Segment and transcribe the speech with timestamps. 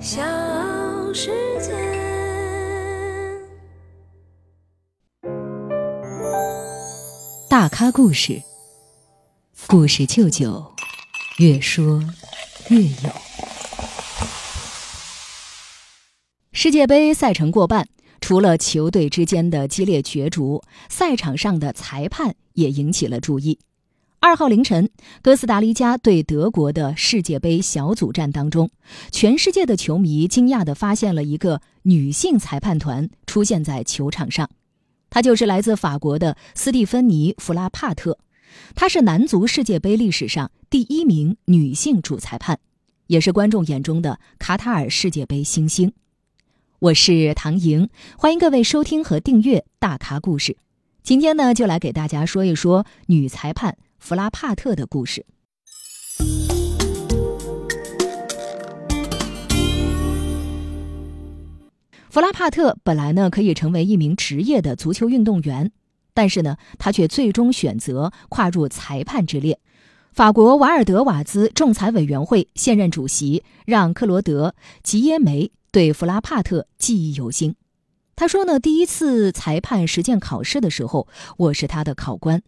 [0.00, 0.22] 小
[1.12, 1.70] 世界。
[7.50, 8.40] 大咖故事，
[9.66, 10.72] 故事舅舅，
[11.36, 12.02] 越说
[12.70, 13.10] 越有。
[16.52, 17.86] 世界杯赛程过半，
[18.22, 23.58] 除了球队之间的激烈角逐，赛场上的裁判也引起了注意。
[24.22, 24.90] 二号凌晨，
[25.22, 28.70] 哥斯达黎加对德国的世界杯小组战当中，
[29.10, 34.50] 全世界的球迷惊讶地发现了一个女性裁判团出现在球场上，
[35.08, 38.18] 她就是来自法国的斯蒂芬妮·弗拉帕特，
[38.74, 42.58] 她是男足世界杯历史上第一名女性主裁判，
[43.06, 45.94] 也是观众眼中的卡塔尔世界杯新星。
[46.78, 50.52] 我是唐莹，欢迎各位收听和订阅《大咖故事》。
[51.02, 53.78] 今天呢，就来给大家说一说女裁判。
[54.00, 55.24] 弗拉帕特的故事。
[62.08, 65.70] 弗拉帕特本来呢可以成为一名职业的足球运动员，
[66.12, 69.60] 但是呢，他却最终选择跨入裁判之列。
[70.12, 74.48] 法国瓦尔德瓦兹仲裁委员会现任主席让·克罗德·
[74.82, 77.54] 吉耶梅对弗拉帕特记忆犹新。
[78.16, 82.42] 他说呢，第一次裁判实践考试的时候，我是他的考官。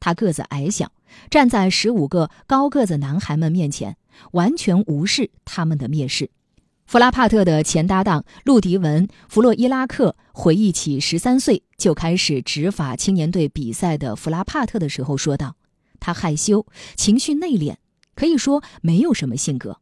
[0.00, 0.92] 他个子矮小，
[1.30, 3.96] 站在十五个高个子男孩们面前，
[4.32, 6.30] 完全无视他们的蔑视。
[6.86, 15.56] 弗拉帕特的前搭档路迪文·弗洛伊拉克回忆起十三岁就开始执法青年队比赛的弗拉帕特的时候说道
[16.00, 16.64] ：“他害羞，
[16.96, 17.76] 情绪内敛，
[18.14, 19.80] 可以说没有什么性格。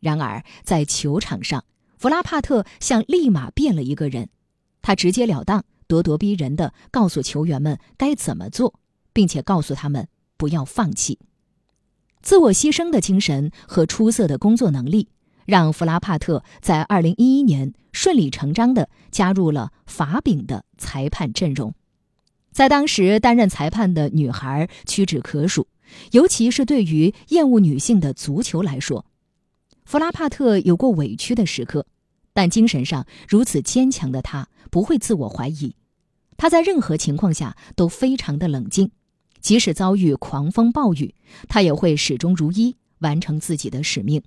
[0.00, 1.64] 然而在球场上，
[1.96, 4.28] 弗拉帕特像立马变了一个人。
[4.82, 8.74] 他直截了当、咄咄逼人地告诉球员们该怎么做。”
[9.14, 11.18] 并且告诉他们不要放弃，
[12.20, 15.08] 自我牺牲的精神和出色的工作能力，
[15.46, 21.72] 让弗拉帕特在二零一一年顺理成章地加入了法丙的裁判阵容。
[22.50, 25.66] 在当时担任裁判的女孩屈指可数，
[26.12, 29.06] 尤其是对于厌恶女性的足球来说，
[29.84, 31.86] 弗拉帕特有过委屈的时刻，
[32.32, 35.76] 但精神上如此坚强的她不会自我怀疑，
[36.36, 38.90] 她在任何情况下都非常的冷静。
[39.44, 41.14] 即使遭遇狂风暴雨，
[41.48, 44.22] 他也会始终如一完成自己的使命。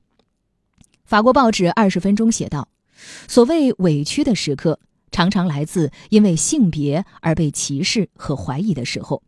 [1.05, 2.69] 法国报纸《二十分钟》写道
[3.27, 4.79] ：“所谓委屈的时刻，
[5.09, 9.23] 常常来自因为性别而被歧视和怀疑的时候。”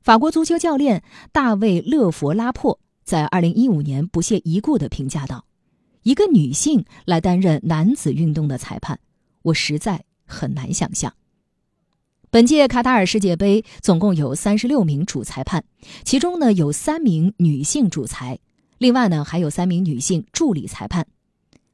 [0.00, 5.44] 法国足球教练大卫·勒佛拉珀在二零一五年不屑一顾地评价道
[6.04, 8.98] ：“一个女性来担任男子运动的裁判，
[9.42, 11.12] 我实在很难想象。”
[12.32, 15.64] 本届卡塔尔世界杯总共有三十六名主裁判，
[16.02, 18.38] 其中呢有三名女性主裁，
[18.78, 21.06] 另外呢还有三名女性助理裁判。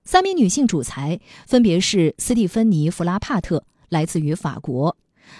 [0.02, 4.96] 三名女性主裁分别是斯蒂芬妮·弗拉帕特，来自于法国；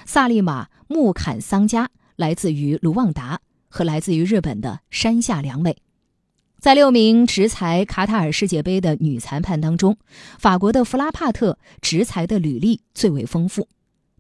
[0.07, 5.79] 萨利玛·穆坎桑加，来自于卢旺达；和来自于日本的山下良美。
[6.61, 9.99] 在六名执裁卡塔尔世界杯的女裁判当中，
[10.39, 13.67] 法国的弗拉帕特执裁的履历最为丰富。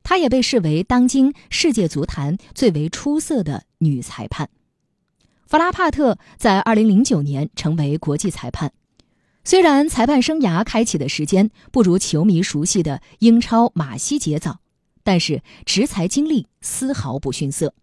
[0.08, 4.48] 她也被视为当今世界足坛最为出色的女裁判。
[5.46, 8.72] 弗拉帕特在2009年成为国际裁判，
[9.44, 14.60] 虽然裁判生涯开启的时间不如球迷熟悉的英超马西杰早，
[15.04, 17.74] 但是执裁经历丝毫不逊色。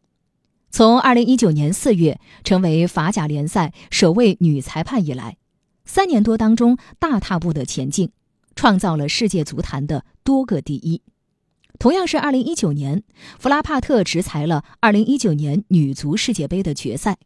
[0.71, 5.37] 从2019年4月成为法甲联赛首位女裁判以来，
[5.85, 8.09] 三年多当中大踏步的前进，
[8.55, 11.03] 创造了世界足坛的多个第一。
[11.77, 13.03] 同样是2019年，
[13.37, 17.17] 弗拉帕特执裁了2019年女足世界杯的决赛。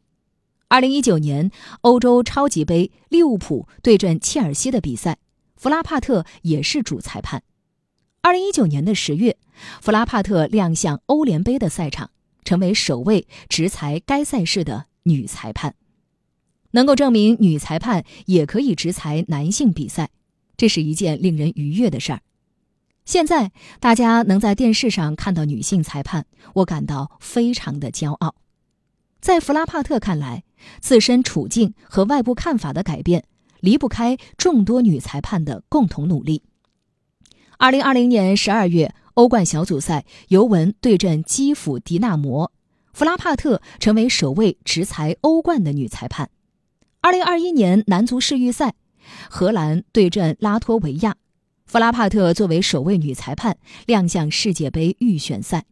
[0.69, 1.51] 2019年
[1.81, 5.17] 欧洲超级杯利物浦对阵切尔西的比赛，
[5.55, 7.43] 弗拉帕特也是主裁判。
[8.21, 9.37] 2019年的十月，
[9.81, 12.11] 弗拉帕特亮相欧联杯的赛场，
[12.43, 15.75] 成为首位执裁该赛事的女裁判。
[16.71, 20.09] 能够证明女裁判也可以执裁男性比赛，
[20.55, 22.21] 这是一件令人愉悦的事儿。
[23.09, 28.35] 现在大家能在电视上看到女性裁判，我感到非常的骄傲。
[29.19, 30.43] 在弗拉帕特看来，
[30.79, 33.23] 自身处境和外部看法的改变
[33.61, 36.43] 离不开众多女裁判的共同努力。
[37.57, 42.51] 二零二零年十二月，欧冠小组赛尤文对阵基辅迪纳摩，
[42.93, 46.29] 弗拉帕特成为首位执裁欧冠的女裁判。
[47.01, 48.75] 二零二一年男足世预赛，
[49.31, 51.15] 荷兰对阵拉脱维亚。
[51.69, 53.55] 弗拉帕特作为首位女裁判
[53.85, 55.65] 亮相世界杯预选赛。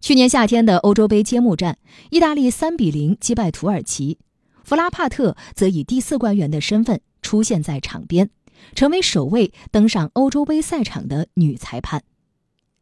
[0.00, 1.76] 去年夏天的欧洲杯揭幕战，
[2.08, 4.16] 意大利三比零击败土耳其，
[4.64, 8.30] 弗拉帕特则以第四官员的身份出现在场边，
[8.74, 12.02] 成为首位登上欧洲杯赛场的女裁判。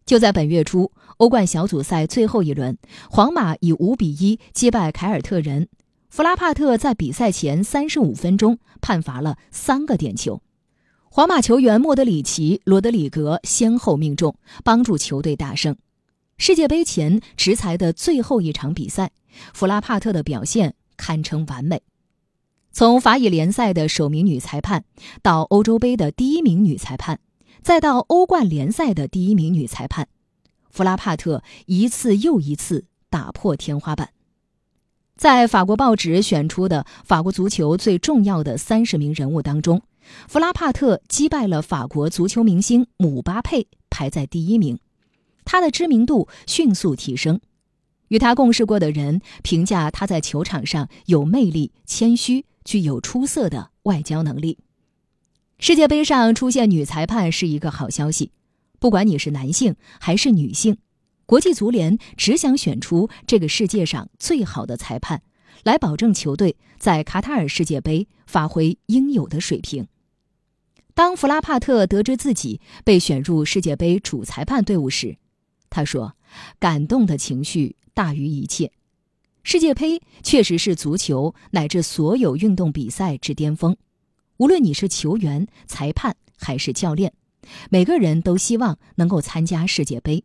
[0.06, 2.78] 就在本月初，欧冠小组赛最后一轮，
[3.10, 5.66] 皇马以五比一击败凯尔特人。
[6.08, 10.40] 弗拉帕特在比赛前三十五分钟判罚了三个点球，
[11.18, 15.74] 皇马球员莫德里奇、罗德里格先后命中，帮助球队大胜。
[16.36, 19.10] 世界杯前执裁的最后一场比赛，
[19.52, 21.82] 弗拉帕特的表现堪称完美。
[22.70, 24.84] 从法乙联赛的首名女裁判，
[25.20, 27.18] 到欧洲杯的第一名女裁判，
[27.62, 30.06] 再到欧冠联赛的第一名女裁判，
[30.70, 34.10] 弗拉帕特一次又一次打破天花板。
[35.16, 39.82] 在法国报纸选出的法国足球最重要的三十名人物当中，
[40.28, 44.78] 弗拉帕特击败了法国足球明星姆巴佩，排在第一名。
[45.44, 47.40] 他的知名度迅速提升，
[48.08, 54.58] 与他共事过的人评价他在球场上有魅力、谦虚，具有出色的外交能力。
[55.58, 58.30] 世界杯上出现女裁判是一个好消息，
[58.78, 60.76] 不管你是男性还是女性。
[61.26, 65.22] 国际足联只想选出这个世界上最好的裁判，
[65.64, 69.86] 来保证球队在卡塔尔世界杯发挥应有的水平。
[70.98, 75.16] 当弗拉帕特得知自己被选入世界杯主裁判队伍时，
[75.70, 76.16] 他说
[76.58, 78.72] ：“感动的情绪大于一切。
[79.44, 83.76] 世界杯确实是足球乃至所有运动比赛之巅峰。
[84.38, 87.12] 无论你是球员、裁判还是教练，
[87.70, 90.24] 每个人都希望能够参加世界杯。”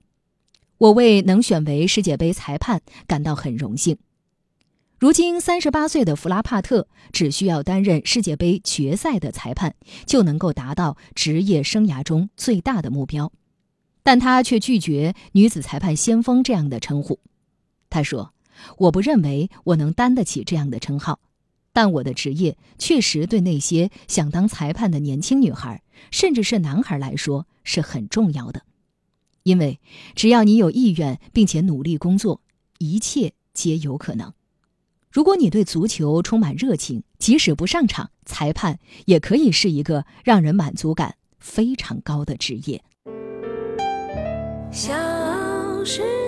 [0.80, 3.96] 我为能选为世界杯裁判感到很荣幸。
[5.04, 13.30] 如今三十八岁的弗拉帕特只需要担任世界杯决赛的裁判，就能够达到职业生涯中最大的目标，
[14.02, 17.20] 但他却拒绝“女子裁判先锋”这样的称呼。
[17.90, 18.34] 他说
[18.80, 21.20] ：“我不认为我能担得起这样的称号，
[21.74, 28.62] 但我的职业确实对那些想当裁判的年轻女孩，甚至是男孩来说是很重要的。”
[29.44, 29.82] 因为
[30.16, 32.40] 只要你有意愿，并且努力工作，
[32.78, 34.32] 一切皆有可能。
[35.14, 42.84] 如果你对足球充满热情，即使不上场，裁判也可以是一个让人满足感非常高的职业。
[44.72, 44.92] 小
[45.86, 46.23] 时。